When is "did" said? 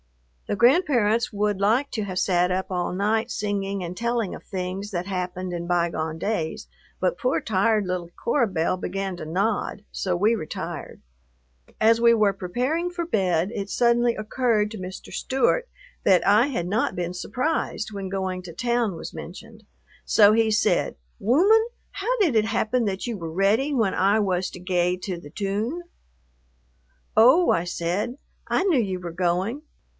22.19-22.35